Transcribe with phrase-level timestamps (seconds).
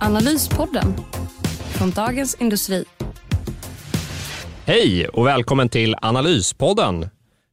[0.00, 0.94] Analyspodden
[1.70, 2.84] från Dagens Industri.
[4.64, 7.02] Hej och välkommen till Analyspodden.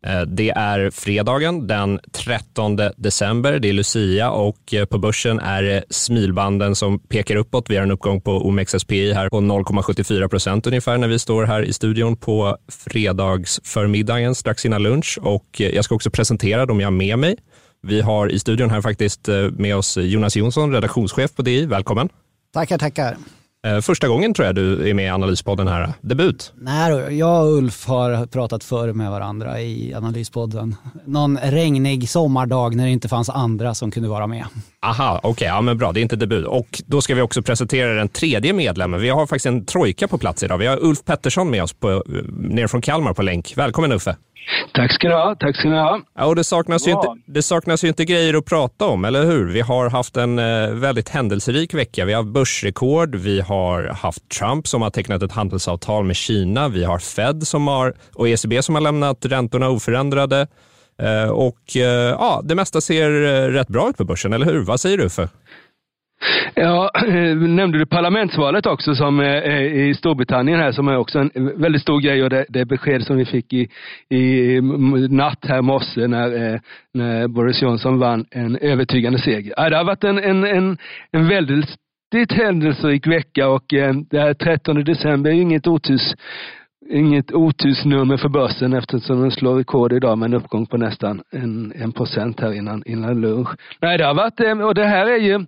[0.05, 3.59] Eh, det är fredagen den 13 december.
[3.59, 7.69] Det är Lucia och eh, på börsen är det smilbanden som pekar uppåt.
[7.69, 11.61] Vi har en uppgång på OMXSPI här på 0,74 procent ungefär när vi står här
[11.61, 16.87] i studion på fredagsförmiddagen strax innan lunch och eh, jag ska också presentera dem jag
[16.87, 17.37] har med mig.
[17.87, 21.65] Vi har i studion här faktiskt med oss Jonas Jonsson, redaktionschef på DI.
[21.65, 22.09] Välkommen!
[22.55, 23.17] Tackar, tackar.
[23.67, 25.93] Eh, första gången tror jag du är med i Analyspodden här.
[26.01, 26.53] Debut.
[26.55, 30.75] Nej, jag och Ulf har pratat förr med varandra i Analyspodden.
[31.05, 34.45] Någon regnig sommardag när det inte fanns andra som kunde vara med.
[34.85, 35.91] Aha, okej, okay, ja, men bra.
[35.91, 36.45] Det är inte debut.
[36.45, 39.01] Och då ska vi också presentera den tredje medlemmen.
[39.01, 40.57] Vi har faktiskt en trojka på plats idag.
[40.57, 42.01] Vi har Ulf Pettersson med oss på, eh,
[42.33, 43.53] ner från Kalmar på länk.
[43.55, 44.15] Välkommen Uffe.
[44.73, 45.35] Tack ska ni ha.
[45.39, 46.01] Tack ska ni ha.
[46.15, 49.25] Ja, och det, saknas ju inte, det saknas ju inte grejer att prata om, eller
[49.25, 49.45] hur?
[49.51, 52.05] Vi har haft en eh, väldigt händelserik vecka.
[52.05, 56.83] Vi har börsrekord, vi har haft Trump som har tecknat ett handelsavtal med Kina, vi
[56.83, 60.47] har Fed som har, och ECB som har lämnat räntorna oförändrade.
[61.01, 61.83] Eh, och eh,
[62.19, 63.09] ja, det mesta ser
[63.51, 64.59] rätt bra ut på börsen, eller hur?
[64.59, 65.29] Vad säger du för?
[66.55, 71.61] Ja, eh, nämnde du parlamentsvalet också som är i Storbritannien här som är också en
[71.61, 73.69] väldigt stor grej och det, det besked som vi fick i,
[74.09, 74.61] i
[75.09, 76.59] natt här morse när,
[76.93, 79.69] när Boris Johnson vann en övertygande seger.
[79.69, 80.77] Det har varit en, en, en,
[81.11, 83.65] en väldigt händelserik vecka och
[84.09, 86.15] det här 13 december är ju inget otus
[86.89, 91.73] inget otursnummer för börsen eftersom den slår rekord idag med en uppgång på nästan en,
[91.75, 93.49] en procent här innan, innan lunch.
[93.81, 95.45] Nej, det har varit, och det här är ju,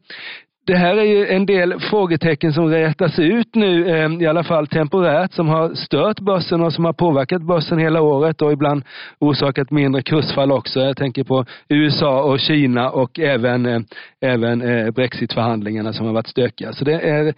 [0.68, 4.68] det här är ju en del frågetecken som rätas ut nu, eh, i alla fall
[4.68, 8.84] temporärt, som har stört börsen och som har påverkat börsen hela året och ibland
[9.20, 10.80] orsakat mindre kursfall också.
[10.80, 13.80] Jag tänker på USA och Kina och även, eh,
[14.22, 16.74] även eh, Brexitförhandlingarna som har varit stökiga.
[16.74, 17.34] Så det är,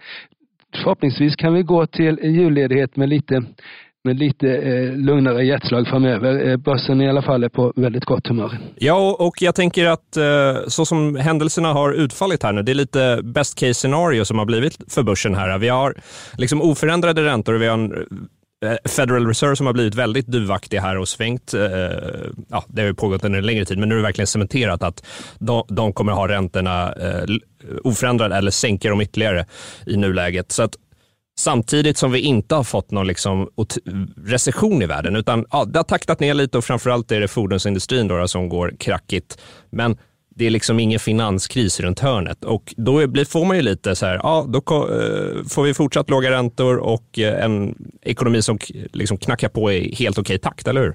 [0.74, 3.42] förhoppningsvis kan vi gå till julledighet med lite
[4.04, 6.48] med lite eh, lugnare hjärtslag framöver.
[6.48, 8.58] Eh, börsen i alla fall är på väldigt gott humör.
[8.76, 12.74] Ja, och jag tänker att eh, så som händelserna har utfallit här nu, det är
[12.74, 15.58] lite best case scenario som har blivit för börsen här.
[15.58, 15.94] Vi har
[16.36, 17.92] liksom oförändrade räntor och vi har en
[18.64, 21.54] eh, Federal Reserve som har blivit väldigt duvaktig här och svängt.
[21.54, 21.60] Eh,
[22.48, 24.82] ja, det har ju pågått under en längre tid, men nu är det verkligen cementerat
[24.82, 25.06] att
[25.38, 27.24] de, de kommer ha räntorna eh,
[27.84, 29.44] oförändrade eller sänka dem ytterligare
[29.86, 30.52] i nuläget.
[30.52, 30.76] Så att
[31.40, 33.48] Samtidigt som vi inte har fått någon liksom
[34.26, 38.08] recession i världen, utan ja, det har taktat ner lite och framförallt är det fordonsindustrin
[38.08, 39.38] då, som går krackigt.
[39.70, 39.96] Men
[40.34, 44.06] det är liksom ingen finanskris runt hörnet och då blir, får man ju lite så
[44.06, 48.58] här, ja, då eh, får vi fortsatt låga räntor och eh, en ekonomi som
[48.92, 50.94] liksom knackar på i helt okej takt, eller hur?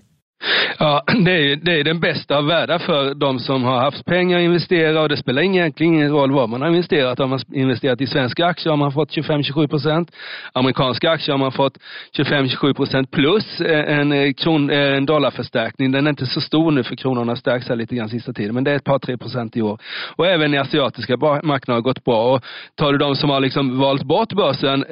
[0.80, 4.38] Ja, det är, det är den bästa av världar för de som har haft pengar
[4.38, 7.20] att investera och det spelar egentligen ingen roll vad man har investerat.
[7.20, 10.12] Har man investerat i svenska aktier har man fått 25-27 procent.
[10.54, 11.78] Amerikanska aktier har man fått
[12.18, 15.92] 25-27 procent plus eh, en, eh, kron, eh, en dollarförstärkning.
[15.92, 18.56] Den är inte så stor nu för kronan har stärkts här lite grann sista tiden,
[18.56, 19.80] men det är ett par, tre procent i år.
[20.16, 22.34] Och även i asiatiska marknader har gått bra.
[22.36, 22.44] Och
[22.76, 24.86] tar du de som har liksom valt bort börsen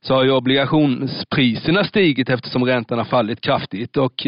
[0.00, 4.26] så har ju obligationspriserna stigit eftersom räntan har fallit kraftigt och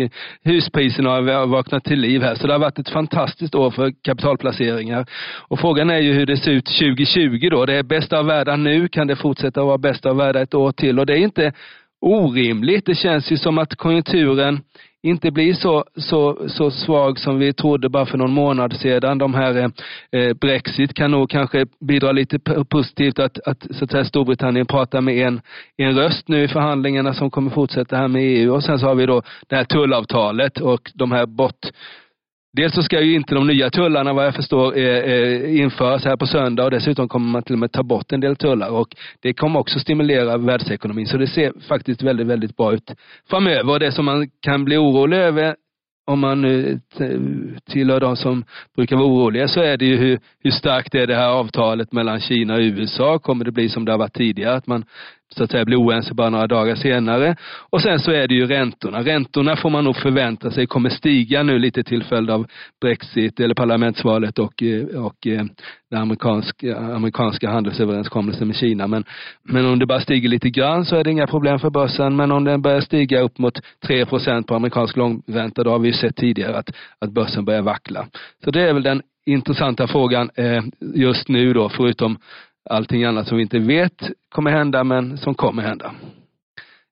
[0.50, 2.34] huspriserna har vaknat till liv här.
[2.34, 5.06] Så det har varit ett fantastiskt år för kapitalplaceringar.
[5.48, 7.66] Och frågan är ju hur det ser ut 2020 då.
[7.66, 8.88] Det är bästa av världar nu.
[8.88, 10.98] Kan det fortsätta att vara bästa av världar ett år till?
[10.98, 11.52] Och det är inte
[12.00, 12.86] orimligt.
[12.86, 14.60] Det känns ju som att konjunkturen
[15.02, 19.18] inte blir så, så, så svag som vi trodde bara för någon månad sedan.
[19.18, 19.72] De här
[20.12, 22.38] eh, Brexit kan nog kanske bidra lite
[22.68, 25.40] positivt att, att, så att säga, Storbritannien pratar med en,
[25.76, 28.94] en röst nu i förhandlingarna som kommer fortsätta här med EU och sen så har
[28.94, 31.66] vi då det här tullavtalet och de här bort
[32.52, 36.16] Dels så ska ju inte de nya tullarna vad jag förstår eh, eh, införas här
[36.16, 38.96] på söndag och dessutom kommer man till och med ta bort en del tullar och
[39.20, 42.90] det kommer också stimulera världsekonomin så det ser faktiskt väldigt, väldigt bra ut
[43.30, 43.70] framöver.
[43.70, 45.56] Och det som man kan bli orolig över
[46.06, 46.80] om man nu
[47.70, 48.44] tillhör de som
[48.76, 52.20] brukar vara oroliga så är det ju hur, hur starkt är det här avtalet mellan
[52.20, 53.18] Kina och USA?
[53.18, 54.54] Kommer det bli som det har varit tidigare?
[54.54, 54.84] Att man
[55.36, 57.36] så att säga blir oense bara några dagar senare.
[57.70, 59.02] Och sen så är det ju räntorna.
[59.02, 62.46] Räntorna får man nog förvänta sig kommer stiga nu lite till följd av
[62.80, 65.44] Brexit eller parlamentsvalet och, eh, och eh,
[65.90, 68.86] den amerikanska, amerikanska handelsöverenskommelsen med Kina.
[68.86, 69.04] Men,
[69.42, 72.16] men om det bara stiger lite grann så är det inga problem för börsen.
[72.16, 75.94] Men om den börjar stiga upp mot 3% på amerikansk långränta, då har vi ju
[75.94, 78.06] sett tidigare att, att börsen börjar vackla.
[78.44, 80.62] Så det är väl den intressanta frågan eh,
[80.94, 82.18] just nu då, förutom
[82.70, 84.02] allting annat som vi inte vet
[84.34, 85.94] kommer hända, men som kommer hända.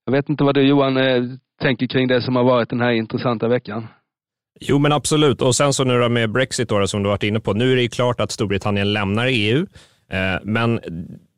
[0.05, 1.23] Jag vet inte vad du Johan eh,
[1.61, 3.87] tänker kring det som har varit den här intressanta veckan.
[4.59, 5.41] Jo, men absolut.
[5.41, 7.53] Och sen så nu då med Brexit då, som du varit inne på.
[7.53, 9.65] Nu är det ju klart att Storbritannien lämnar EU,
[10.11, 10.79] eh, men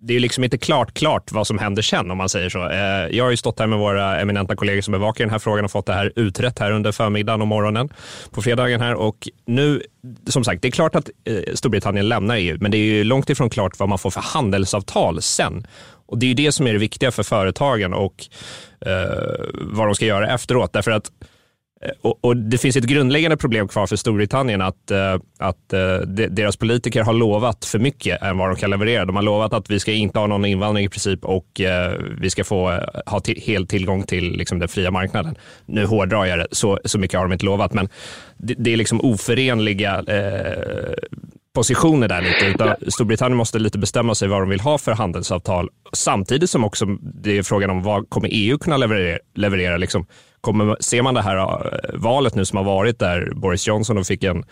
[0.04, 2.70] det är liksom inte klart klart vad som händer sen om man säger så.
[2.70, 5.66] Eh, jag har ju stått här med våra eminenta kollegor som bevakar den här frågan
[5.66, 7.90] och fått det här utrett här under förmiddagen och morgonen
[8.32, 9.82] på fredagen här och nu,
[10.28, 13.30] som sagt, det är klart att eh, Storbritannien lämnar EU, men det är ju långt
[13.30, 15.68] ifrån klart vad man får för handelsavtal sen.
[16.06, 18.26] Och det är ju det som är det viktiga för företagen och
[18.86, 20.74] eh, vad de ska göra efteråt.
[20.74, 21.31] Därför att Eh,
[21.82, 25.98] Eh, och, och, Det finns ett grundläggande problem kvar för Storbritannien att, eh, att eh,
[26.08, 29.06] deras politiker har lovat för mycket än vad de kan leverera.
[29.06, 31.62] De har lovat att vi ska inte ha någon invandring i princip och
[32.22, 35.36] vi ska få ha till, hel tillgång till liksom, den fria marknaden.
[35.66, 37.90] Nu hårdrar jag det, så, så mycket har de inte lovat, men
[38.38, 40.04] det, det är liksom oförenliga
[41.54, 42.46] positioner där lite.
[42.46, 45.70] Utan Storbritannien måste lite bestämma sig vad de vill ha för handelsavtal.
[45.94, 49.20] Samtidigt som också det är frågan om vad kommer EU kunna leverera.
[49.36, 50.06] leverera liksom
[50.42, 54.24] Kommer, ser man det här eh, valet nu som har varit där Boris Johnson fick
[54.24, 54.44] en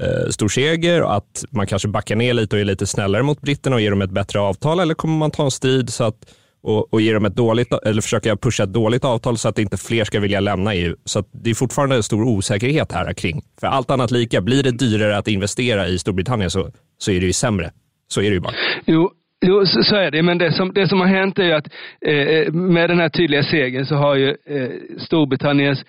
[0.00, 3.40] eh, stor seger och att man kanske backar ner lite och är lite snällare mot
[3.40, 6.34] britterna och ger dem ett bättre avtal eller kommer man ta en strid så att,
[6.62, 9.76] och, och ge dem ett dåligt, eller försöka pusha ett dåligt avtal så att inte
[9.76, 10.96] fler ska vilja lämna EU.
[11.04, 13.42] Så det är fortfarande en stor osäkerhet här kring.
[13.60, 17.26] För allt annat lika, blir det dyrare att investera i Storbritannien så, så är det
[17.26, 17.72] ju sämre.
[18.08, 18.54] Så är det ju bara.
[18.86, 19.10] Jo,
[19.46, 20.22] Jo, så, är det.
[20.22, 21.68] Men det som, det som har hänt är ju att
[22.06, 25.84] eh, eh med den här tydliga segern så har ju eh, Storbritanniens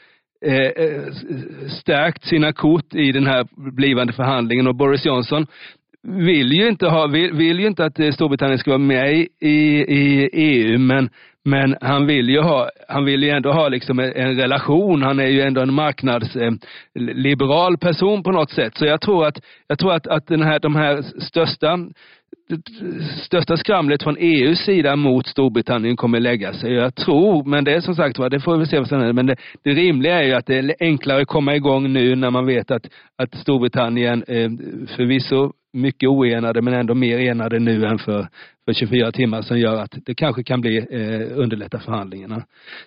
[0.46, 1.04] eh, eh,
[1.70, 5.48] stärkt sina kort i den här blivande förhandlingen och Boris Johnson
[6.04, 9.30] vill ju inte, ha, vill, vill ju inte att eh, Storbritannien ska vara med i,
[9.40, 11.10] i EU, men,
[11.46, 15.04] men han vill ju ha, han vill ju ändå ha liksom en, en relation.
[15.04, 18.78] Han är ju ändå en marknadsliberal person på något sätt.
[18.78, 21.80] Så jag tror att, jag tror att, att den här, de här största
[23.26, 26.74] största skramlet från EUs sida mot Storbritannien kommer lägga sig.
[26.74, 29.14] Jag tror, men det är som sagt det får vi se vad som händer.
[29.14, 32.30] Men det, det rimliga är ju att det är enklare att komma igång nu när
[32.30, 32.88] man vet att,
[33.18, 34.50] att Storbritannien eh,
[34.96, 38.28] förvisso mycket oenade men ändå mer enade nu än för,
[38.66, 42.44] för 24 timmar som gör att det kanske kan bli eh, underlätta förhandlingarna.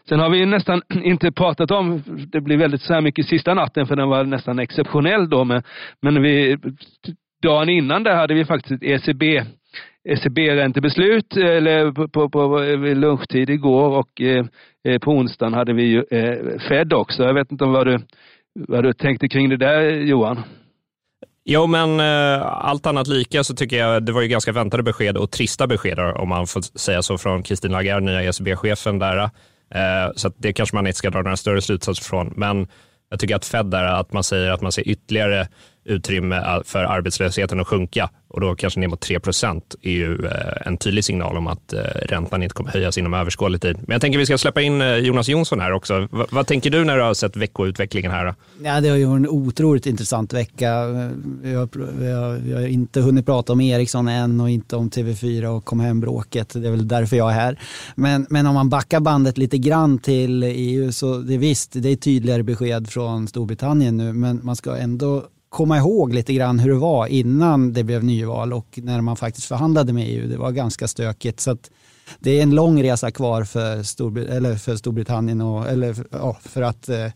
[0.09, 2.03] Sen har vi nästan inte pratat om,
[2.33, 5.63] det blir väldigt så här mycket sista natten för den var nästan exceptionell då, men,
[6.01, 6.59] men vi
[7.43, 9.45] dagen innan där hade vi faktiskt ett ECB
[10.09, 14.47] ECB-räntebeslut eller på, på, på eh, lunchtid igår och eh,
[14.89, 17.23] eh, på onsdagen hade vi ju eh, Fed också.
[17.23, 18.01] Jag vet inte vad du,
[18.55, 20.43] vad du tänkte kring det där Johan?
[21.45, 25.17] Jo, men eh, allt annat lika så tycker jag det var ju ganska väntade besked
[25.17, 29.19] och trista besked om man får säga så från Christine Lagarde, nya ECB-chefen där.
[29.75, 32.33] Eh, så det kanske man inte ska dra några större slutsatser från.
[32.37, 32.67] Men
[33.11, 35.49] jag tycker att Fed där, att man säger att man ser ytterligare
[35.85, 40.67] utrymme för arbetslösheten att sjunka och då kanske ner mot 3 procent är ju eh,
[40.67, 43.77] en tydlig signal om att eh, räntan inte kommer höjas inom överskådlig tid.
[43.77, 46.01] Men jag tänker vi ska släppa in eh, Jonas Jonsson här också.
[46.01, 48.35] V vad tänker du när du har sett veckoutvecklingen här?
[48.63, 50.87] Ja, det har ju varit en otroligt intressant vecka.
[51.43, 51.69] Vi har,
[51.99, 55.65] vi, har, vi har, inte hunnit prata om Ericsson än och inte om TV4 och
[55.65, 56.49] kom hem-bråket.
[56.55, 57.59] Det är väl därför jag är här.
[57.95, 61.97] Men, men om man backar bandet lite grann till EU så det visst, det är
[61.97, 66.79] tydligare besked från Storbritannien nu men man ska ändå komma ihåg lite grann hur det
[66.79, 70.29] var innan det blev nyval och när man faktiskt förhandlade med EU.
[70.29, 71.41] Det var ganska stökigt.
[71.41, 71.57] Så
[72.19, 76.63] det är en lång resa kvar för, Storbrit eller för Storbritannien och, eller, ja, för
[76.63, 77.07] att eh,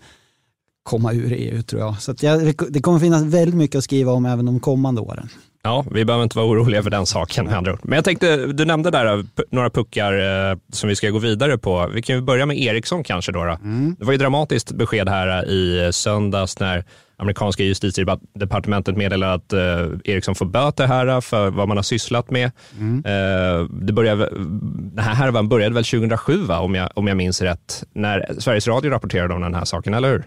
[0.82, 2.02] komma ur EU tror jag.
[2.02, 2.36] Så ja,
[2.68, 5.28] det kommer finnas väldigt mycket att skriva om även de kommande åren.
[5.62, 7.80] Ja, vi behöver inte vara oroliga för den saken med andra ord.
[7.82, 10.12] Men jag tänkte, du nämnde där några puckar
[10.50, 11.90] eh, som vi ska gå vidare på.
[11.94, 13.44] Vi kan ju börja med Ericsson kanske då.
[13.44, 13.52] då.
[13.52, 13.96] Mm.
[13.98, 16.84] Det var ju dramatiskt besked här i söndags när
[17.16, 19.60] amerikanska justitiedepartementet meddelar att eh,
[20.04, 22.50] Ericsson får böter här för vad man har sysslat med.
[22.78, 23.04] Mm.
[23.04, 26.60] Eh, det började, den här härvan började väl 2007 va?
[26.60, 30.08] Om, jag, om jag minns rätt, när Sveriges Radio rapporterade om den här saken, eller
[30.08, 30.24] hur?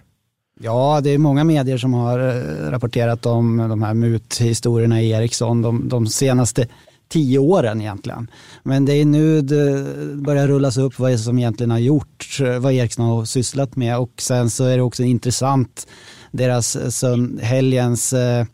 [0.62, 5.62] Ja, det är många medier som har eh, rapporterat om de här muthistorierna i Ericsson
[5.62, 6.68] de, de senaste
[7.10, 8.32] tio åren egentligen.
[8.64, 13.06] Men det är nu det börjar rullas upp vad som egentligen har gjort, vad Ericsson
[13.06, 15.88] har sysslat med och sen så är det också intressant
[16.32, 18.46] deras eh, sönd, helgens eh,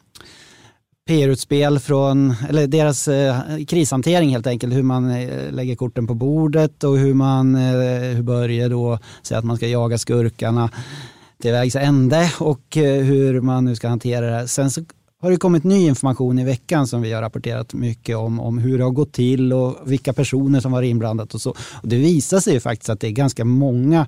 [1.08, 3.36] PR-utspel från, eller deras eh,
[3.67, 8.24] krishantering helt enkelt, hur man eh, lägger korten på bordet och hur man, eh, hur
[8.24, 10.70] Börje då säger att man ska jaga skurkarna
[11.41, 14.48] till vägs ände och eh, hur man nu ska hantera det här.
[14.48, 14.82] Sen så
[15.22, 18.77] har det kommit ny information i veckan som vi har rapporterat mycket om, om hur
[18.77, 21.50] det har gått till och vilka personer som var inblandat och så.
[21.50, 24.08] Och det visar sig ju faktiskt att det är ganska många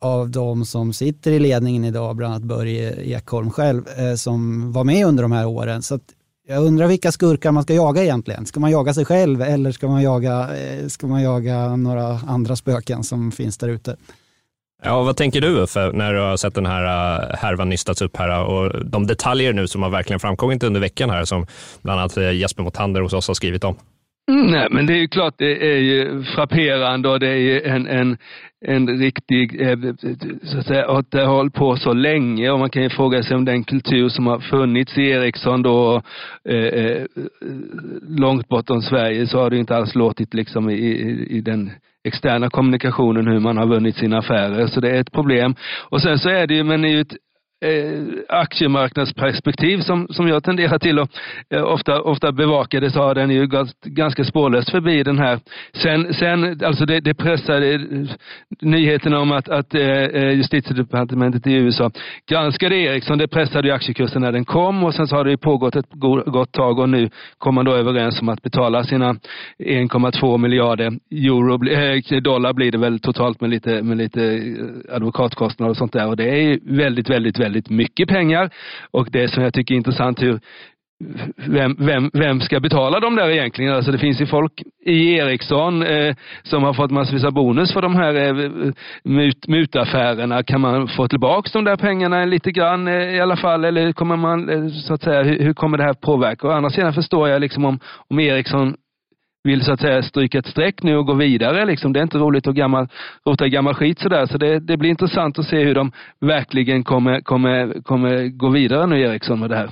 [0.00, 4.84] av de som sitter i ledningen idag, bland annat Börje Ekholm själv, eh, som var
[4.84, 5.82] med under de här åren.
[5.82, 5.98] Så
[6.48, 8.46] jag undrar vilka skurkar man ska jaga egentligen.
[8.46, 12.56] Ska man jaga sig själv eller ska man jaga, eh, ska man jaga några andra
[12.56, 13.96] spöken som finns där ute?
[14.82, 18.16] Ja, vad tänker du Uffe, när du har sett den här eh, härvan nystats upp
[18.16, 21.46] här och de detaljer nu som har verkligen framkommit under veckan här som
[21.82, 23.76] bland annat Jesper Motander hos oss har skrivit om?
[24.30, 27.86] Nej, men det är ju klart det är ju frapperande och det är ju en,
[27.86, 28.16] en,
[28.66, 29.78] en riktig, eh,
[30.42, 33.22] så att säga, att det har hållit på så länge och man kan ju fråga
[33.22, 36.02] sig om den kultur som har funnits i Ericsson då
[36.48, 37.04] eh, eh
[38.08, 41.70] långt bortom Sverige så har det inte alls låtit liksom i, i, i den
[42.04, 44.66] externa kommunikationen hur man har vunnit sina affärer.
[44.66, 45.54] Så det är ett problem.
[45.88, 47.16] Och sen så är det ju, men det är ju ett
[47.60, 51.10] eh, aktiemarknadsperspektiv som, som jag tenderar till att
[51.54, 55.40] eh, ofta, ofta bevaka det så har den ju gått ganska spårlöst förbi den här.
[55.82, 57.80] Sen, sen alltså det, det pressade eh,
[58.60, 61.90] nyheterna om att, att eh, eh justitiedepartementet i USA
[62.30, 63.18] granskade Ericsson.
[63.18, 65.92] Det pressade ju aktiekursen när den kom och sen så har det ju pågått ett
[66.26, 69.12] gott tag och nu kom man då överens om att betala sina
[69.58, 75.70] 1,2 miljarder euro, eh, dollar blir det väl totalt med lite, med lite eh, advokatkostnader
[75.70, 78.50] och sånt där och det är ju väldigt, väldigt, väldigt väldigt mycket pengar.
[78.90, 80.40] Och det som jag tycker är intressant hur
[81.46, 83.74] vem, vem, vem ska betala dem där egentligen?
[83.74, 87.82] Alltså det finns ju folk i Ericsson eh, som har fått massvis av bonus för
[87.82, 88.72] de här eh,
[89.04, 90.42] mut, mutaffärerna.
[90.42, 93.64] Kan man få tillbaka de där pengarna lite grann eh, i alla fall?
[93.64, 96.48] Eller kommer man, eh, så att säga, hur, hur, kommer det här påverka?
[96.48, 97.78] Å andra sidan förstår jag liksom om,
[98.08, 98.74] om Ericsson
[99.48, 101.64] vill så att säga stryka ett streck nu och gå vidare.
[101.64, 101.92] Liksom.
[101.92, 102.88] Det är inte roligt att gammal,
[103.26, 104.26] rota i gammal skit sådär.
[104.26, 108.86] Så det, det blir intressant att se hur de verkligen kommer, kommer, kommer gå vidare
[108.86, 109.70] nu Ericsson med det här.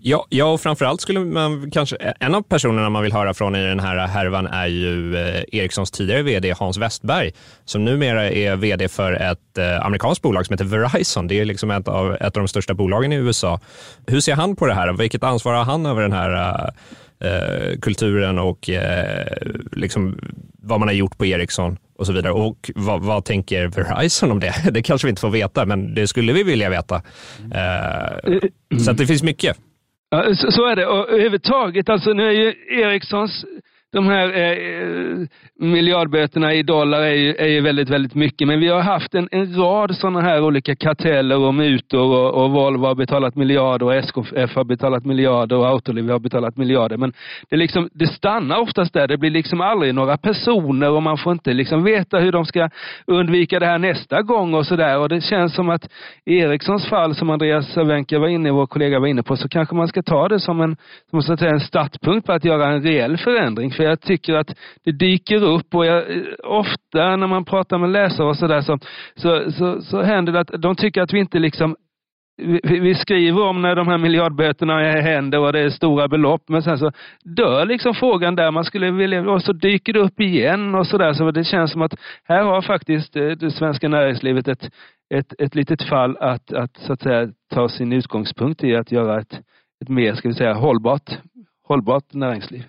[0.00, 3.66] Ja, ja, och framförallt skulle man kanske, en av personerna man vill höra från i
[3.66, 7.30] den här härvan är ju eh, Ericssons tidigare vd Hans Westberg,
[7.64, 11.28] som numera är vd för ett eh, amerikanskt bolag som heter Verizon.
[11.28, 13.60] Det är liksom ett av, ett av de största bolagen i USA.
[14.06, 14.92] Hur ser han på det här?
[14.92, 16.70] Vilket ansvar har han över den här eh,
[17.20, 19.26] eh, kulturen och eh,
[19.72, 20.18] liksom
[20.62, 22.32] vad man har gjort på Ericsson och så vidare.
[22.32, 24.54] Och vad, vad, tänker Verizon om det?
[24.72, 27.02] Det kanske vi inte får veta, men det skulle vi vilja veta.
[27.54, 28.38] Eh,
[28.78, 29.56] så det finns mycket.
[30.10, 30.86] Ja, så, så, är det.
[30.86, 33.44] Och överhuvudtaget, alltså nu är ju Ericssons
[33.92, 35.26] de här eh, eh,
[35.58, 38.48] miljardböterna i dollar är ju, är ju väldigt, väldigt mycket.
[38.48, 42.50] Men vi har haft en, en rad sådana här olika karteller och mutor och, och
[42.50, 46.96] Volvo har betalat miljarder och SKF har betalat miljarder och Autoliv har betalat miljarder.
[46.96, 47.12] Men
[47.50, 49.08] det, liksom, det stannar oftast där.
[49.08, 52.70] Det blir liksom aldrig några personer och man får inte liksom veta hur de ska
[53.06, 54.98] undvika det här nästa gång och sådär.
[54.98, 55.88] Och det känns som att
[56.24, 59.74] i Ericssons fall, som Andreas Savenka var inne, vår kollega var inne på, så kanske
[59.74, 60.76] man ska ta det som en,
[61.10, 63.70] som så att säga, en startpunkt på att göra en reell förändring.
[63.78, 64.54] För jag tycker att
[64.84, 66.04] det dyker upp och jag,
[66.44, 68.78] ofta när man pratar med läsare och sådär så,
[69.16, 71.76] så, så, så händer det att de tycker att vi inte liksom
[72.42, 76.62] vi, vi skriver om när de här miljardböterna händer och det är stora belopp, men
[76.62, 76.92] sen så
[77.24, 78.50] dör liksom frågan där.
[78.50, 81.12] Man skulle vilja, och så dyker det upp igen och sådär.
[81.12, 84.70] Så det känns som att här har faktiskt eh, det svenska näringslivet ett,
[85.14, 89.20] ett, ett litet fall att, att, så att säga, ta sin utgångspunkt i att göra
[89.20, 89.40] ett,
[89.82, 91.10] ett mer, ska vi säga, hållbart,
[91.68, 92.62] hållbart näringsliv.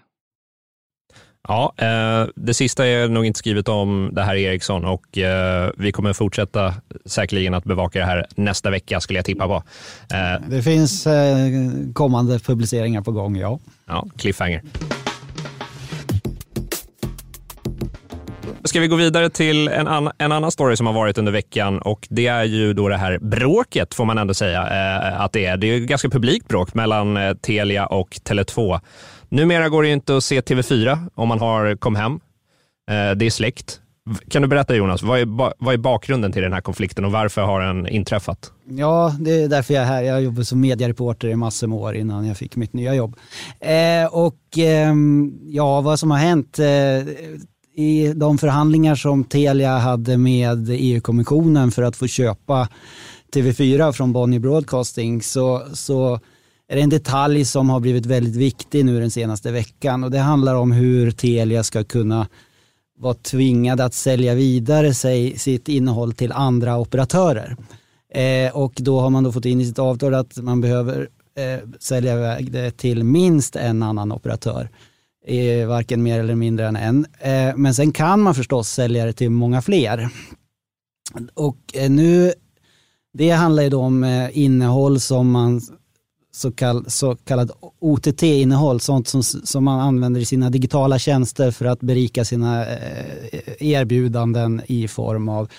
[1.47, 5.91] Ja, eh, det sista är nog inte skrivet om det här Ericsson och eh, vi
[5.91, 6.73] kommer fortsätta
[7.05, 9.63] säkerligen att bevaka det här nästa vecka skulle jag tippa på.
[10.13, 11.07] Eh, det finns
[11.93, 13.59] kommande publiceringar på gång, ja.
[13.85, 14.61] Ja, cliffhanger.
[18.63, 21.79] Ska vi gå vidare till en, an en annan story som har varit under veckan
[21.79, 24.61] och det är ju då det här bråket får man ändå säga
[25.17, 25.57] att det är.
[25.57, 28.79] Det är ett ganska publikt bråk mellan Telia och Tele2
[29.29, 32.19] Numera går det inte att se TV4 om man har kom hem.
[32.89, 33.81] Eh, det är släkt.
[34.29, 35.25] Kan du berätta Jonas, vad är,
[35.63, 38.51] vad är bakgrunden till den här konflikten och varför har den inträffat?
[38.69, 40.01] Ja, det är därför jag är här.
[40.01, 43.15] Jag jobbade som mediereporter i massor med år innan jag fick mitt nya jobb.
[43.59, 44.93] Eh, och eh,
[45.43, 46.59] ja, vad som har hänt.
[46.59, 46.65] Eh,
[47.83, 52.69] I de förhandlingar som Telia hade med EU-kommissionen för att få köpa
[53.33, 56.19] TV4 från Bonnier Broadcasting så, så
[56.69, 60.19] är det en detalj som har blivit väldigt viktig nu den senaste veckan och det
[60.19, 62.27] handlar om hur Telia ska kunna
[62.99, 67.55] vara tvingade att sälja vidare sig, sitt innehåll till andra operatörer.
[68.13, 71.69] Eh, och då har man då fått in i sitt avtal att man behöver eh,
[71.79, 74.69] sälja iväg det till minst en annan operatör.
[75.27, 77.05] Eh, varken mer eller mindre än en.
[77.19, 80.09] Eh, men sen kan man förstås sälja det till många fler.
[81.33, 82.33] Och eh, nu,
[83.13, 85.61] det handlar ju då om eh, innehåll som man
[86.31, 91.65] så, kall, så kallad OTT-innehåll, sånt som, som man använder i sina digitala tjänster för
[91.65, 95.49] att berika sina eh, erbjudanden i form av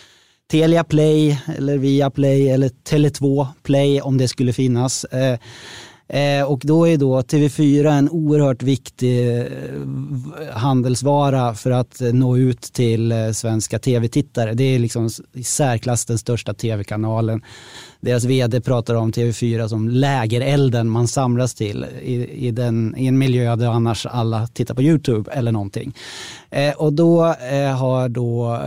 [0.51, 5.05] Telia Play eller Viaplay eller Tele2 Play om det skulle finnas.
[5.05, 5.39] Eh,
[6.13, 9.47] Eh, och då är då TV4 en oerhört viktig eh,
[10.53, 14.55] handelsvara för att eh, nå ut till eh, svenska tv-tittare.
[14.55, 17.43] Det är liksom i särklass den största tv-kanalen.
[18.01, 23.19] Deras vd pratar om TV4 som lägerelden man samlas till i, i, den, i en
[23.19, 25.95] miljö där annars alla tittar på YouTube eller någonting.
[26.77, 27.23] och då
[27.79, 28.61] har då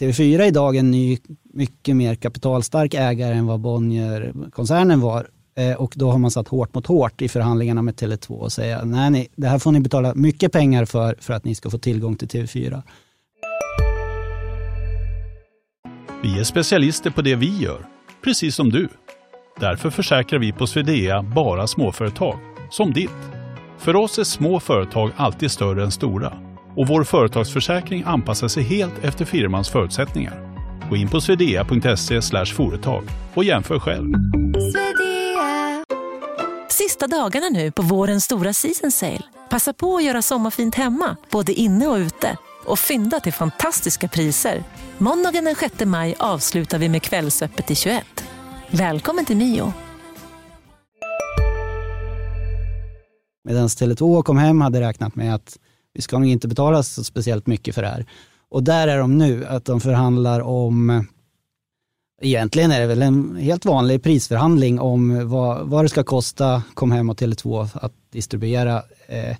[0.00, 1.18] TV4 idag en ny,
[1.52, 6.74] mycket mer kapitalstark ägare än vad Bonnier-koncernen var Eh, och då har man satt hårt
[6.74, 10.14] mot hårt i förhandlingarna med Tele2 och säga nej, nej, det här får ni betala
[10.14, 12.82] mycket pengar för, för att ni ska få tillgång till TV4.
[16.22, 17.86] Vi är specialister på det vi gör,
[18.24, 18.88] precis som du.
[19.60, 22.38] Därför försäkrar vi på Swedea bara småföretag,
[22.70, 23.10] som ditt.
[23.78, 26.32] För oss är små företag alltid större än stora
[26.76, 30.54] och vår företagsförsäkring anpassar sig helt efter firmans förutsättningar.
[30.90, 34.14] Gå in på swedea.se företag och jämför själv.
[36.94, 39.22] Sista dagarna nu på vårens stora season sale.
[39.50, 42.36] Passa på att göra sommarfint hemma, både inne och ute.
[42.66, 44.64] Och fynda till fantastiska priser.
[44.98, 48.04] Måndagen den 6 maj avslutar vi med Kvällsöppet i 21.
[48.70, 49.72] Välkommen till Mio.
[53.44, 55.58] Medan Tele2 kom hem hade räknat med att
[55.94, 58.06] vi ska nog inte betala så speciellt mycket för det här.
[58.48, 61.06] Och där är de nu, att de förhandlar om
[62.22, 66.92] Egentligen är det väl en helt vanlig prisförhandling om vad, vad det ska kosta kom
[66.92, 69.36] hem och Tele2 att distribuera eh,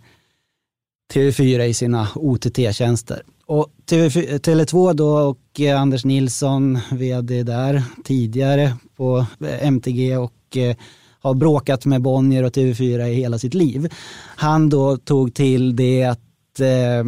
[1.15, 3.23] TV4 i sina OTT-tjänster.
[3.47, 10.57] Och TV, Tele2 då och eh, Anders Nilsson, vd där tidigare på eh, MTG och
[10.57, 10.77] eh,
[11.21, 13.93] har bråkat med Bonnier och TV4 i hela sitt liv.
[14.37, 17.05] Han då tog till det att eh,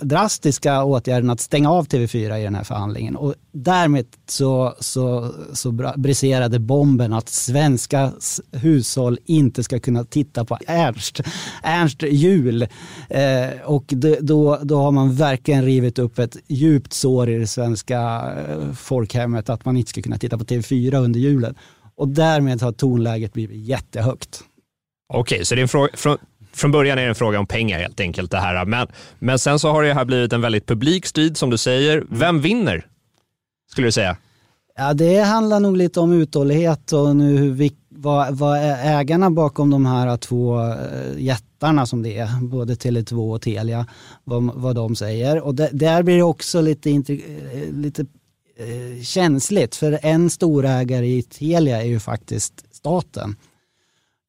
[0.00, 3.16] drastiska åtgärden att stänga av TV4 i den här förhandlingen.
[3.16, 8.12] Och därmed så, så, så briserade bomben att svenska
[8.52, 11.20] hushåll inte ska kunna titta på Ernst,
[11.62, 12.62] Ernst jul.
[13.08, 17.46] Eh, och det, då, då har man verkligen rivit upp ett djupt sår i det
[17.46, 18.00] svenska
[18.48, 21.54] eh, folkhemmet att man inte ska kunna titta på TV4 under julen.
[21.94, 24.44] Och därmed har tonläget blivit jättehögt.
[25.12, 26.18] Okej, så det är en fråga,
[26.52, 28.64] från början är det en fråga om pengar helt enkelt det här.
[28.64, 28.86] Men,
[29.18, 32.04] men sen så har det här blivit en väldigt publik strid som du säger.
[32.10, 32.86] Vem vinner?
[33.70, 34.16] Skulle du säga?
[34.76, 39.86] Ja, det handlar nog lite om uthållighet och nu hur vad, vad ägarna bakom de
[39.86, 43.86] här två eh, jättarna som det är, både Tele2 och Telia,
[44.24, 45.40] vad, vad de säger.
[45.40, 48.02] Och det, där blir det också lite, eh, lite
[48.56, 53.36] eh, känsligt, för en storägare i Telia är ju faktiskt staten.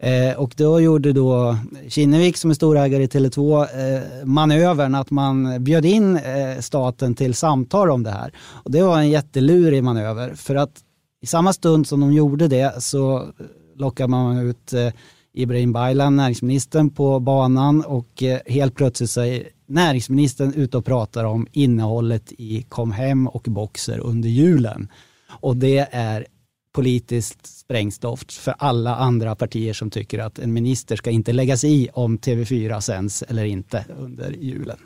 [0.03, 5.63] Eh, och då gjorde då Kinnevik som är storägare i Tele2 eh, manövern att man
[5.63, 8.33] bjöd in eh, staten till samtal om det här.
[8.63, 10.71] Och det var en jättelurig manöver för att
[11.21, 13.25] i samma stund som de gjorde det så
[13.75, 14.93] lockade man ut eh,
[15.33, 21.23] Ibrahim Baylan, näringsministern, på banan och eh, helt plötsligt så är näringsministern ute och pratar
[21.23, 24.87] om innehållet i Kom hem och Boxer under julen.
[25.29, 26.25] Och det är
[26.71, 31.83] politiskt sprängstoff för alla andra partier som tycker att en minister ska inte lägga sig
[31.83, 34.77] i om TV4 sänds eller inte under julen.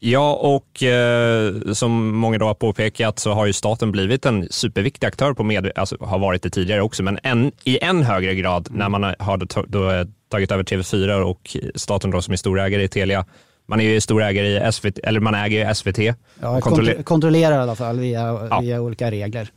[0.00, 5.06] Ja, och eh, som många då har påpekat så har ju staten blivit en superviktig
[5.06, 8.68] aktör på med, alltså har varit det tidigare också, men en, i än högre grad
[8.70, 12.88] när man har då, då, tagit över TV4 och staten då som är storägare i
[12.88, 13.24] Telia.
[13.66, 15.98] Man är ju storägare i SVT, eller man äger SVT.
[16.40, 18.60] Ja, kontroller kontrollerar i alla fall via, ja.
[18.60, 19.50] via olika regler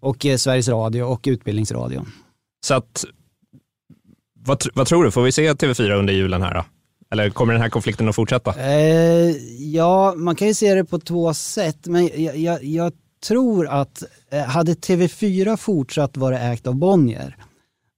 [0.00, 2.12] och eh, Sveriges Radio och Utbildningsradion.
[2.66, 3.04] Så att,
[4.46, 6.64] vad, vad tror du, får vi se TV4 under julen här då?
[7.10, 8.54] Eller kommer den här konflikten att fortsätta?
[8.60, 12.92] Eh, ja, man kan ju se det på två sätt, men jag, jag, jag
[13.26, 17.36] tror att eh, hade TV4 fortsatt vara ägt av Bonnier,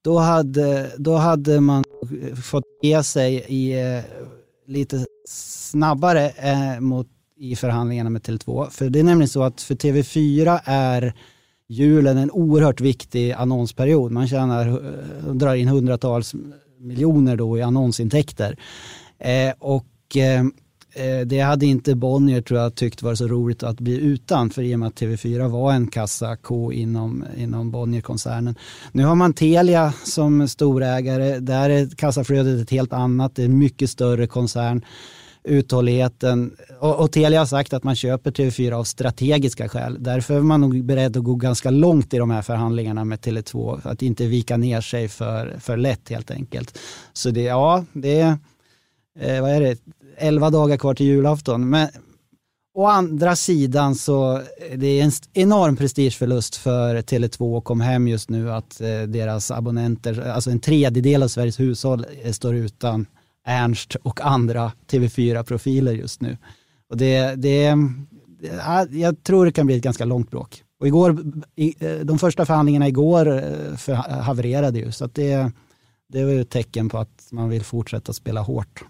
[0.05, 1.85] då hade, då hade man
[2.45, 4.05] fått ge sig i, eh,
[4.67, 8.71] lite snabbare eh, mot, i förhandlingarna med Tele2.
[8.71, 11.15] För det är nämligen så att för TV4 är
[11.68, 14.12] julen en oerhört viktig annonsperiod.
[14.12, 16.35] Man tjänar, eh, drar in hundratals
[16.81, 18.57] miljoner då i annonsintäkter.
[19.18, 20.40] Eh, och eh,
[20.94, 24.62] eh, det hade inte Bonnier tror jag tyckt var så roligt att bli utan för
[24.62, 28.54] i och med att TV4 var en kassako inom, inom Bonnier-koncernen.
[28.92, 33.59] Nu har man Telia som storägare, där är kassaflödet ett helt annat, det är en
[33.59, 34.85] mycket större koncern
[35.44, 36.57] uthålligheten.
[36.81, 39.96] Och, och Telia har sagt att man köper TV4 av strategiska skäl.
[40.01, 43.81] Därför är man nog beredd att gå ganska långt i de här förhandlingarna med Tele2.
[43.85, 46.79] Att inte vika ner sig för, för lätt helt enkelt.
[47.12, 48.38] Så det, ja, det är,
[49.20, 49.79] eh, vad är det,
[50.16, 51.70] 11 dagar kvar till julafton.
[51.70, 51.88] Men
[52.79, 54.42] å andra sidan så eh,
[54.79, 60.20] det är en enorm prestigeförlust för Tele2 och Comhem just nu att eh, deras abonnenter,
[60.20, 63.07] alltså en tredjedel av Sveriges hushåll eh, står utan
[63.46, 66.37] Ernst och andra TV4-profiler just nu.
[66.90, 67.74] Och det, det,
[68.90, 70.62] jag tror det kan bli ett ganska långt bråk.
[70.81, 71.18] Och igår,
[72.05, 75.53] de första förhandlingarna igår eh, för, havererade ju, så att det,
[76.09, 78.85] det var ju ett tecken på att man vill fortsätta spela hårt.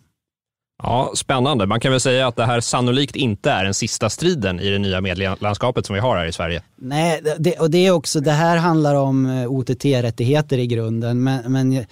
[0.82, 1.66] Ja, Spännande.
[1.66, 4.78] Man kan väl säga att det här sannolikt inte är den sista striden i det
[4.78, 6.62] nya medielandskapet som vi har här i Sverige.
[6.76, 11.52] Nej, det, och det är också, det här handlar om eh, OTT-rättigheter i grunden, men,
[11.52, 11.86] men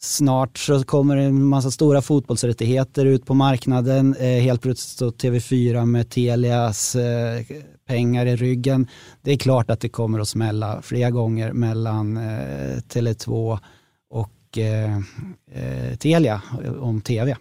[0.00, 4.16] Snart så kommer en massa stora fotbollsrättigheter ut på marknaden.
[4.20, 7.42] Eh, helt plötsligt står TV4 med Telias eh,
[7.88, 8.88] pengar i ryggen.
[9.22, 13.58] Det är klart att det kommer att smälla flera gånger mellan eh, Tele2
[14.10, 14.96] och eh,
[15.52, 16.42] eh, Telia
[16.80, 17.36] om tv.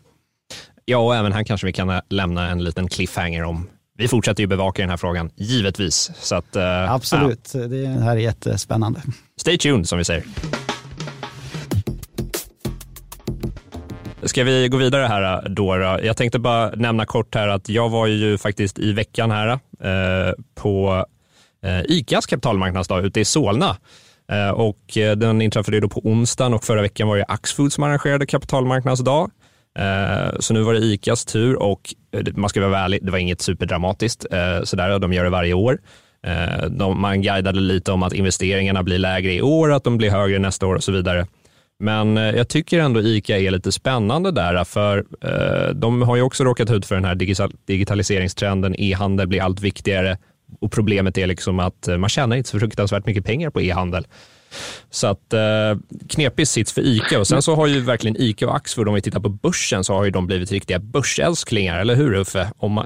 [0.86, 3.68] Ja, och även här kanske vi kan lämna en liten cliffhanger om
[3.98, 6.12] vi fortsätter ju bevaka den här frågan, givetvis.
[6.20, 7.60] Så att, eh, Absolut, ja.
[7.60, 9.02] det här är jättespännande.
[9.38, 10.24] Stay tuned som vi säger.
[14.28, 16.00] Ska vi gå vidare här då, då?
[16.04, 20.34] Jag tänkte bara nämna kort här att jag var ju faktiskt i veckan här eh,
[20.56, 21.06] på
[21.64, 23.78] eh, ICAs kapitalmarknadsdag ute i Solna.
[24.32, 27.84] Eh, och eh, den inträffade då på onsdagen och förra veckan var det Axfood som
[27.84, 29.32] arrangerade kapitalmarknadsdag.
[29.80, 33.18] Eh, så nu var det ICAs tur och eh, man ska vara ärlig, det var
[33.18, 34.26] inget superdramatiskt.
[34.64, 35.78] Sådär, de gör det varje år.
[36.70, 40.40] De, man guidade lite om att investeringarna blir lägre i år, att de blir högre
[40.40, 41.28] nästa år och så vidare.
[41.80, 46.22] Men eh, jag tycker ändå ICA är lite spännande där, för eh, de har ju
[46.22, 47.16] också råkat ut för den här
[47.66, 48.76] digitaliseringstrenden.
[48.78, 50.18] E-handel blir allt viktigare
[50.60, 54.08] och problemet är liksom att eh, man tjänar inte så fruktansvärt mycket pengar på e-handel.
[54.90, 55.40] Så att eh,
[56.10, 59.02] knepig sits för ICA och sen så har ju verkligen ICA och Axfood, om vi
[59.02, 62.52] tittar på börsen, så har ju de blivit riktiga börsälsklingar, eller hur Uffe?
[62.58, 62.86] Om man,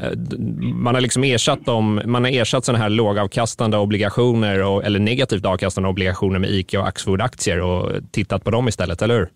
[0.74, 5.46] man har liksom ersatt dem, man har ersatt sådana här lågavkastande obligationer och, eller negativt
[5.46, 9.30] avkastande obligationer med ICA och Axfood-aktier och tittat på dem istället, eller hur?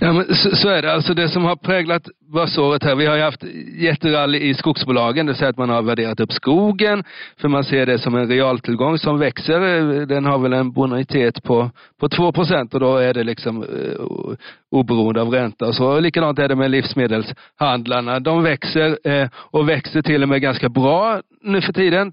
[0.00, 0.92] Ja, men så, så, är det.
[0.92, 3.44] Alltså det som har präglat börsåret här, vi har ju haft
[3.78, 7.04] jätterally i skogsbolagen, det vill säga att man har värderat upp skogen,
[7.40, 9.60] för man ser det som en realtillgång som växer.
[10.06, 14.36] Den har väl en bonitet på, på 2 procent och då är det liksom eh,
[14.70, 16.00] oberoende av ränta och så.
[16.00, 18.20] Likadant är det med livsmedelshandlarna.
[18.20, 22.12] De växer eh, och växer till och med ganska bra nu för tiden.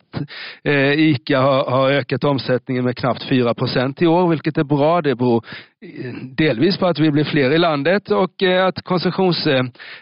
[0.64, 5.02] Eh, ICA har, har ökat omsättningen med knappt 4 procent i år, vilket är bra.
[5.02, 5.46] Det beror
[5.82, 9.48] eh, delvis på att vi blir fler i landet och att konsumtions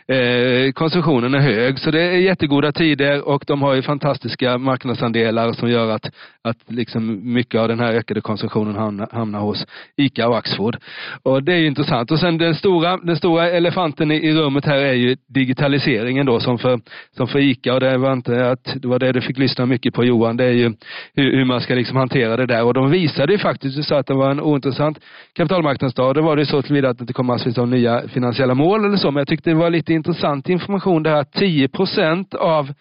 [0.07, 1.79] Eh, konsumtionen är hög.
[1.79, 6.11] Så det är jättegoda tider och de har ju fantastiska marknadsandelar som gör att,
[6.41, 10.77] att liksom mycket av den här ökade konsumtionen hamnar, hamnar hos ICA och Axfood.
[11.23, 12.11] Och det är ju intressant.
[12.11, 16.39] Och sen den stora, den stora elefanten i, i rummet här är ju digitaliseringen då
[16.39, 16.79] som för,
[17.17, 19.93] som för ICA och det var inte att det var det du fick lyssna mycket
[19.93, 20.37] på Johan.
[20.37, 20.73] Det är ju
[21.13, 23.99] hur, hur man ska liksom hantera det där och de visade ju faktiskt, du sa
[23.99, 24.99] att det var en ointressant
[25.33, 26.15] kapitalmarknadsdag.
[26.15, 28.97] Då var det så tillvida att det inte kom massvis av nya finansiella mål eller
[28.97, 32.73] så men jag tyckte det var lite intressant information det här 10 procent av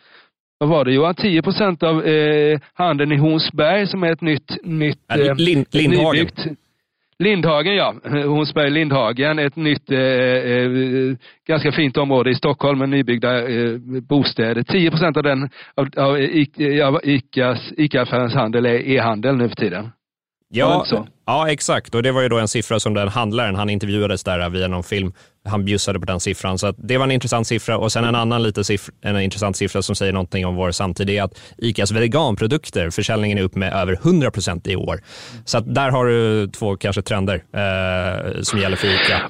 [0.62, 1.14] vad var det Johan?
[1.14, 6.14] 10 procent av eh, handeln i Hornsberg som är ett nytt, nytt eh, Lind, Lindhagen.
[6.14, 6.46] Nybyggt.
[7.22, 13.48] Lindhagen ja, Hornsberg Lindhagen, ett nytt eh, eh, ganska fint område i Stockholm med nybyggda
[13.48, 14.62] eh, bostäder.
[14.62, 16.10] 10 procent av den av, av,
[16.84, 19.90] av ICAs, ICA-affärens handel är e-handel nu för tiden.
[20.54, 20.86] Ja,
[21.26, 21.94] ja, exakt.
[21.94, 24.82] Och det var ju då en siffra som den handlaren, han intervjuades där via någon
[24.82, 25.12] film,
[25.48, 26.58] han bjussade på den siffran.
[26.58, 27.78] Så det var en intressant siffra.
[27.78, 31.10] Och sen en annan lite siffra, en intressant siffra som säger någonting om vår samtid
[31.10, 35.00] är att ICAs veganprodukter, försäljningen är upp med över 100 procent i år.
[35.44, 39.28] Så där har du två kanske trender eh, som gäller för ICA.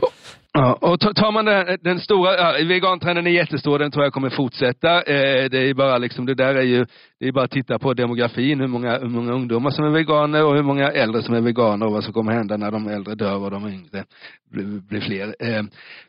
[0.54, 4.30] Ja, och tar man den, den stora, ja, vegantrenden är jättestor, den tror jag kommer
[4.30, 5.02] fortsätta.
[5.02, 6.86] Eh, det är bara liksom, det där är ju,
[7.22, 10.44] det är bara att titta på demografin, hur många, hur många ungdomar som är veganer
[10.44, 13.14] och hur många äldre som är veganer och vad som kommer hända när de äldre
[13.14, 14.04] dör och de yngre
[14.52, 15.34] blir, blir fler.
[15.38, 15.62] Eh,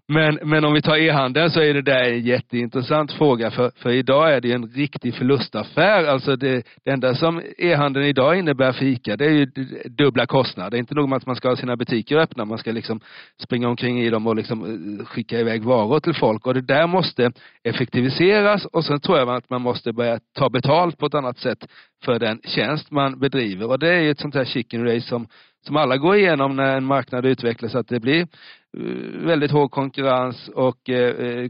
[0.08, 3.89] men, men om vi tar e-handeln så är det där en jätteintressant fråga för, för
[3.89, 6.06] idag är det en riktig förlustaffär.
[6.06, 9.45] Alltså det, det enda som e-handeln idag innebär för ICA det är ju
[9.86, 10.71] dubbla kostnader.
[10.71, 12.99] Det är inte nog med att man ska ha sina butiker öppna, man ska liksom
[13.43, 14.63] springa omkring i dem och liksom
[14.99, 17.32] eh, skicka iväg varor till folk och det där måste
[17.63, 21.68] effektiviseras och sen tror jag att man måste börja ta betalt på ett annat sätt
[22.06, 25.28] för den tjänst man bedriver och det är ju ett sånt här chicken race som,
[25.66, 30.50] som alla går igenom när en marknad utvecklas att det blir eh, väldigt hård konkurrens
[30.50, 31.50] och eh, eh,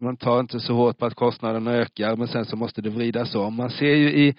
[0.00, 3.34] man tar inte så hårt på att kostnaderna ökar men sen så måste det vridas
[3.34, 3.54] om.
[3.54, 4.34] Man ser ju i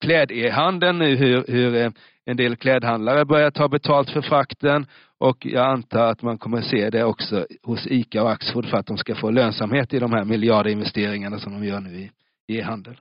[0.00, 1.90] kläd-e-handeln nu hur, hur eh,
[2.26, 4.86] en del klädhandlare börjar ta betalt för frakten
[5.18, 8.86] och jag antar att man kommer se det också hos ICA och Axfood för att
[8.86, 12.10] de ska få lönsamhet i de här miljardinvesteringarna som de gör nu i
[12.48, 12.96] e-handel.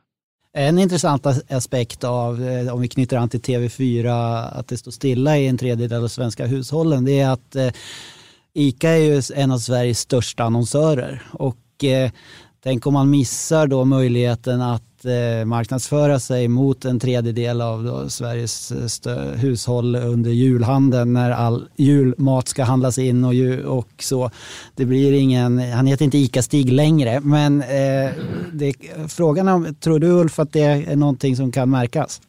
[0.55, 4.09] En intressant aspekt av, eh, om vi knyter an till TV4,
[4.51, 7.69] att det står stilla i en tredjedel av svenska hushållen, det är att eh,
[8.53, 11.23] ICA är ju en av Sveriges största annonsörer.
[11.31, 12.11] Och eh,
[12.63, 18.09] tänk om man missar då möjligheten att eh, marknadsföra sig mot en tredjedel av då,
[18.09, 18.71] Sveriges
[19.05, 23.33] eh, hushåll under julhandeln när all julmat ska handlas in och,
[23.77, 24.31] och så.
[24.75, 28.11] Det blir ingen, han heter inte ICA-Stig längre, men eh,
[28.53, 28.73] det,
[29.07, 32.21] frågan om, tror du Ulf att det är någonting som kan märkas?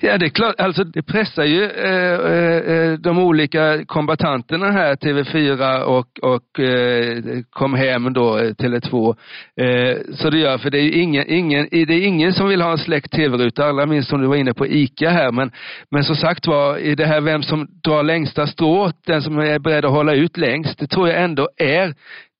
[0.00, 0.54] Ja, det är klart.
[0.58, 7.18] Alltså, det pressar ju eh, eh, eh de olika kombatanterna här, TV4 och, och eh,
[7.50, 9.16] Kom hem då, eh, Tele2.
[9.60, 12.62] Eh, så det gör, för det är ju ingen, ingen, det är ingen som vill
[12.62, 15.32] ha en släckt TV-ruta, allra minst som du var inne på ICA här.
[15.32, 15.50] Men,
[15.90, 19.58] men som sagt var, i det här vem som drar längsta strået, den som är
[19.58, 21.94] beredd att hålla ut längst, det tror jag ändå är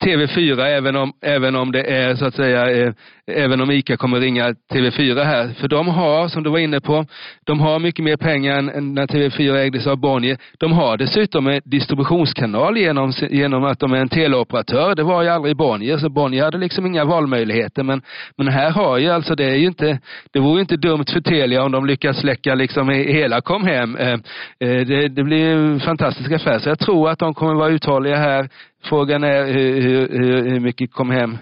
[0.05, 2.93] TV4 även om, även om det är så att säga, eh,
[3.27, 5.49] även om ICA kommer ringa TV4 här.
[5.61, 7.07] För de har, som du var inne på,
[7.45, 10.39] de har mycket mer pengar än när TV4 ägdes av Bonnier.
[10.59, 14.95] De har dessutom en distributionskanal genom, genom att de är en teleoperatör.
[14.95, 17.83] Det var ju aldrig Bonnier, så Bonnier hade liksom inga valmöjligheter.
[17.83, 18.03] Men,
[18.37, 19.99] men här har ju alltså, det är ju inte,
[20.33, 23.97] det vore ju inte dumt för Telia om de lyckas släcka liksom hela kom hem.
[23.97, 26.59] Eh, eh, det, det blir en fantastisk affär.
[26.59, 28.49] Så jag tror att de kommer vara uthålliga här.
[28.85, 31.39] Frågan är hur, hur, hur mycket kom hem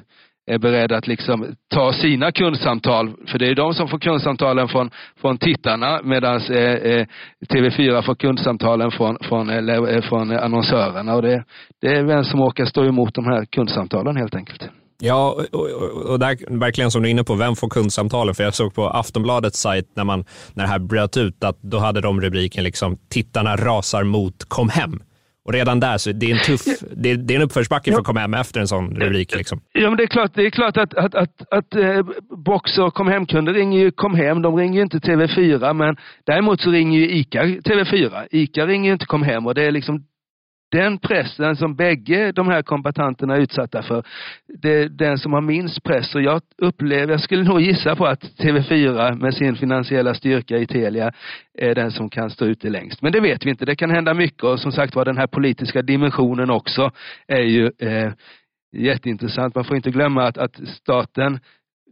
[0.46, 4.90] är beredda att liksom ta sina kundsamtal, för det är de som får kundsamtalen från,
[5.20, 7.06] från tittarna medan eh, eh
[7.48, 11.44] TV4 får kundsamtalen från, från, eh, eller, eh, från annonsörerna och det,
[11.80, 14.62] det är vem som orkar stå emot de här kundsamtalen helt enkelt.
[14.98, 15.70] Ja, och,
[16.10, 18.34] och där, verkligen som du är inne på, vem får kundsamtalen?
[18.34, 21.78] För jag såg på Aftonbladets sajt när, man, när det här bröt ut att då
[21.78, 25.00] hade de rubriken liksom “Tittarna rasar mot kom hem”.
[25.46, 26.60] Och redan där, så det är en tuff,
[26.96, 29.36] det är, det är en uppförsbacke för att komma hem efter en sån rubrik.
[29.36, 29.60] Liksom.
[29.72, 32.06] Ja, men det är klart, det är klart att, att, att, att eh,
[32.44, 36.60] Box och kom hem-kunder ringer ju kom hem, de ringer ju inte TV4, men däremot
[36.60, 38.26] så ringer ju ICA TV4.
[38.30, 40.04] ICA ringer ju inte kom hem och det är liksom
[40.72, 44.04] den pressen som bägge de här kombatanterna är utsatta för,
[44.62, 46.14] det är den som har minst press.
[46.14, 50.66] Och jag upplever, jag skulle nog gissa på att TV4 med sin finansiella styrka i
[50.66, 51.12] Telia
[51.58, 53.02] är den som kan stå ute längst.
[53.02, 53.64] Men det vet vi inte.
[53.64, 56.90] Det kan hända mycket och som sagt var den här politiska dimensionen också
[57.26, 58.12] är ju eh,
[58.76, 59.54] jätteintressant.
[59.54, 61.40] Man får inte glömma att, att staten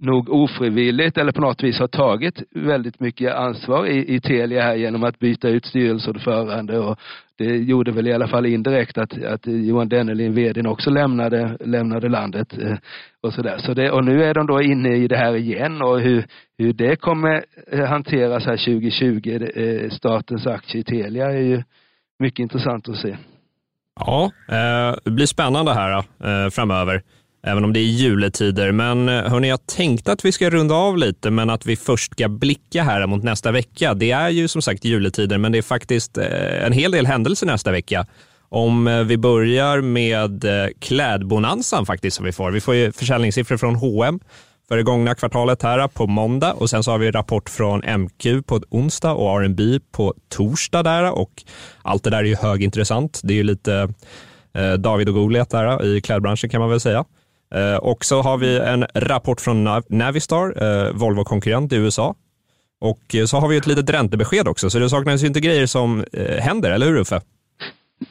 [0.04, 4.74] nog ofrivilligt eller på något vis har tagit väldigt mycket ansvar i, i Telia här
[4.74, 6.98] genom att byta ut styrelseordförande och
[7.36, 12.08] det gjorde väl i alla fall indirekt att, att Johan Dennelin, vdn, också lämnade, lämnade
[12.08, 12.76] landet eh,
[13.20, 13.58] Och, så där.
[13.58, 16.26] Så det, och nu är de då inne i det här igen och hur,
[16.58, 21.62] hur det kommer eh, hanteras här 2020, eh, statens aktie i Telia är ju
[22.18, 23.16] mycket intressant att se.
[24.00, 24.30] Ja,
[25.04, 26.04] det blir spännande här
[26.50, 27.02] framöver
[27.46, 28.72] även om det är juletider.
[28.72, 32.12] Men eh, hörni, jag tänkte att vi ska runda av lite, men att vi först
[32.12, 33.94] ska blicka här mot nästa vecka.
[33.94, 37.46] Det är ju som sagt juletider, men det är faktiskt eh, en hel del händelser
[37.46, 38.06] nästa vecka.
[38.48, 40.44] Om eh, vi börjar med
[40.78, 42.50] klädbonansan faktiskt som vi får.
[42.50, 44.20] Vi får ju försäljningssiffror från H&M
[44.68, 48.46] för det gångna kvartalet här på måndag och sen så har vi rapport från MQ
[48.46, 51.42] på onsdag och R&B på torsdag där och
[51.82, 53.20] allt det där är ju högintressant.
[53.24, 53.88] Det är ju lite
[54.78, 57.04] David och Goliat där i klädbranschen kan man väl säga.
[57.54, 62.14] Eh, och så har vi en rapport från Navistar, eh, Volvo-konkurrent i USA.
[62.80, 65.66] Och eh, så har vi ett litet räntebesked också, så det saknas ju inte grejer
[65.66, 66.04] som
[66.38, 67.20] händer, eller hur Uffe?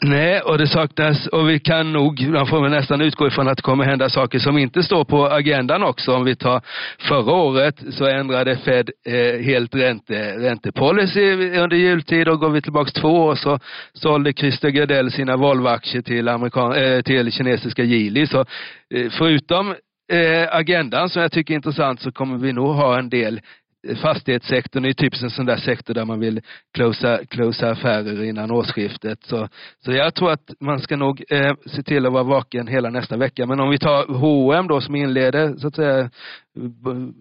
[0.01, 3.57] Nej, och det saknas, och vi kan nog, man får väl nästan utgå ifrån att
[3.57, 6.13] det kommer hända saker som inte står på agendan också.
[6.13, 6.61] Om vi tar
[6.99, 12.93] förra året så ändrade Fed eh, helt ränte, räntepolicy under jultid och går vi tillbaks
[12.93, 13.59] två år så
[13.93, 18.27] sålde Christer Gardell sina Volvo-aktier till, amerikan, eh, till kinesiska Geely.
[18.27, 19.75] Så eh, förutom
[20.11, 23.41] eh, agendan som jag tycker är intressant så kommer vi nog ha en del
[24.01, 26.41] fastighetssektorn är typiskt en sån där sektor där man vill
[26.73, 29.19] closea, closea affärer innan årsskiftet.
[29.23, 29.47] Så,
[29.85, 33.17] så jag tror att man ska nog eh, se till att vara vaken hela nästa
[33.17, 33.45] vecka.
[33.45, 36.09] Men om vi tar H&M då som inleder så att säga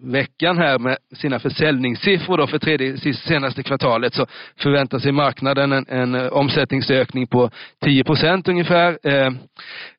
[0.03, 4.25] veckan här med sina försäljningssiffror då för tredje, senaste kvartalet så
[4.57, 7.49] förväntar sig marknaden en, en eh, omsättningsökning på
[7.83, 8.97] 10 procent ungefär.
[9.03, 9.29] Eh,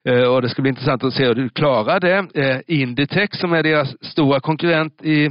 [0.09, 2.27] eh, och det ska bli intressant att se hur du klarar det.
[2.35, 5.31] Eh, Inditex som är deras stora konkurrent i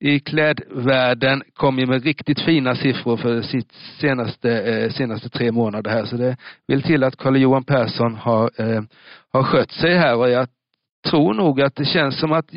[0.00, 5.90] i klädvärlden kom ju med riktigt fina siffror för sitt senaste, eh, senaste tre månader
[5.90, 6.04] här.
[6.04, 8.82] Så det vill till att Carl-Johan Persson har, eh,
[9.32, 10.48] har skött sig här och jag
[11.06, 12.54] tror nog att det känns som att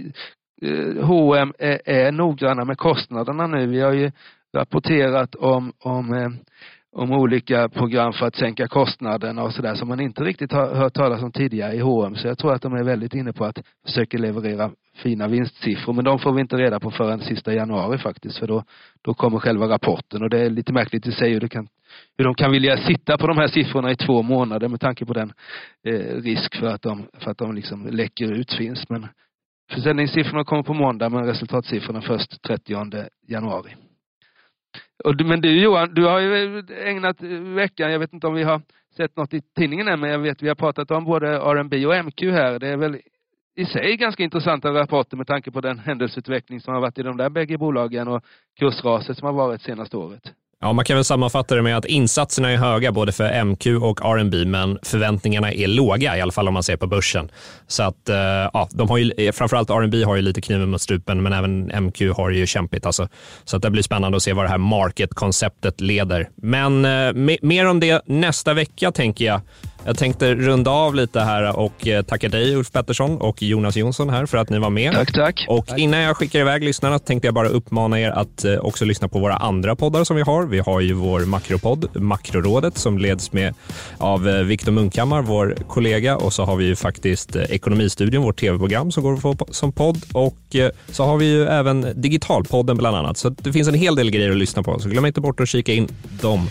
[0.61, 3.67] eh, H&M är, är noggranna med kostnaderna nu.
[3.67, 4.11] Vi har ju
[4.57, 6.29] rapporterat om, om eh,
[6.93, 10.93] om olika program för att sänka kostnaderna och sådär som man inte riktigt har hört
[10.93, 12.15] talas om tidigare i H&M.
[12.15, 15.93] Så jag tror att de är väldigt inne på att försöka leverera fina vinstsiffror.
[15.93, 18.37] Men de får vi inte reda på förrän sista januari faktiskt.
[18.37, 18.63] För då,
[19.01, 21.67] då kommer själva rapporten och det är lite märkligt i sig hur, det kan,
[22.17, 25.13] hur de kan vilja sitta på de här siffrorna i två månader med tanke på
[25.13, 25.33] den
[25.87, 28.89] eh, risk för att de, för att de liksom läcker ut finns.
[28.89, 29.07] Men
[29.73, 32.73] försäljningssiffrorna kommer på måndag men resultatsiffrorna först 30
[33.27, 33.75] januari.
[35.03, 38.33] Och, men du Johan, du har ju eh, ägnat eh, veckan, jag vet inte om
[38.33, 38.61] vi har
[38.97, 42.05] sett något i tidningen än, men jag vet vi har pratat om både R&B och
[42.05, 42.59] MQ här.
[42.59, 42.97] Det är väl
[43.55, 47.17] i sig ganska intressanta rapporter med tanke på den händelseutveckling som har varit i de
[47.17, 48.25] där bägge bolagen och
[48.59, 50.33] kursraset som har varit senaste året.
[50.63, 53.99] Ja, man kan väl sammanfatta det med att insatserna är höga både för MQ och
[54.05, 57.31] R&B men förväntningarna är låga, i alla fall om man ser på börsen.
[57.67, 58.15] Så att, eh,
[58.53, 61.71] ja, de har ju, eh, framförallt R&B har ju lite kniven mot strupen, men även
[61.71, 62.85] MQ har ju kämpigt.
[62.85, 63.07] Alltså.
[63.43, 66.29] Så att det blir spännande att se vad det här market-konceptet leder.
[66.35, 69.41] Men eh, mer om det nästa vecka, tänker jag.
[69.85, 74.09] Jag tänkte runda av lite här och eh, tacka dig Ulf Pettersson och Jonas Jonsson
[74.09, 74.93] här för att ni var med.
[74.93, 75.45] Tack, tack.
[75.49, 79.07] Och innan jag skickar iväg lyssnarna tänkte jag bara uppmana er att eh, också lyssna
[79.07, 80.45] på våra andra poddar som vi har.
[80.45, 83.53] Vi har ju vår makropodd, Makrorådet, som leds med
[83.97, 86.17] av eh, Viktor Munkhammar, vår kollega.
[86.17, 90.01] Och så har vi ju faktiskt Ekonomistudion, vårt tv-program som går att få som podd.
[90.13, 90.55] Och
[90.91, 93.17] så har vi ju även Digitalpodden bland annat.
[93.17, 94.79] Så det finns en hel del grejer att lyssna på.
[94.79, 95.87] Så glöm inte bort att kika in
[96.21, 96.49] dem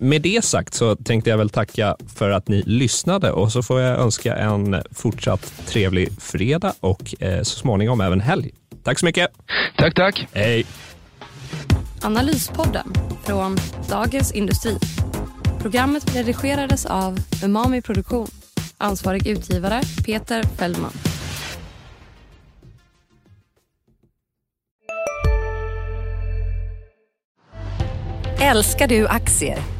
[0.00, 3.80] med det sagt så tänkte jag väl tacka för att ni lyssnade och så får
[3.80, 8.50] jag önska en fortsatt trevlig fredag och eh, så småningom även helg.
[8.84, 9.30] Tack så mycket.
[9.76, 10.26] Tack, tack.
[10.32, 10.66] Hej.
[12.02, 12.92] Analyspodden
[13.24, 13.56] från
[13.88, 14.78] Dagens Industri.
[15.60, 18.28] Programmet redigerades av Umami Produktion.
[18.78, 20.92] Ansvarig utgivare Peter Fellman.
[28.40, 29.79] Älskar du aktier?